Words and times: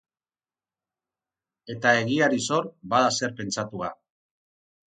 Eta 1.75 1.93
egiari 1.99 2.41
zor, 2.47 2.73
bada 2.95 3.15
zer 3.21 3.39
pentsatua. 3.43 3.95